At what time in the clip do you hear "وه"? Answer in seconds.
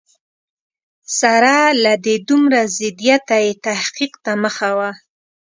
4.77-4.91